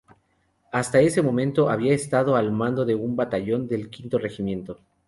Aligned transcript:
Hasta 0.71 0.99
ese 0.99 1.21
momento 1.21 1.69
había 1.69 1.93
estado 1.93 2.35
al 2.35 2.51
mando 2.51 2.85
de 2.85 2.95
un 2.95 3.15
batallón 3.15 3.67
del 3.67 3.91
Quinto 3.91 4.17
Regimiento. 4.17 4.79